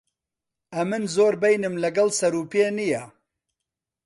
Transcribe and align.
ئەمن 0.75 1.03
زۆر 1.15 1.33
بەینم 1.41 1.75
لەگەڵ 1.83 2.09
سەر 2.19 2.33
و 2.37 2.43
پێ 2.51 2.63
نییە. 2.77 3.03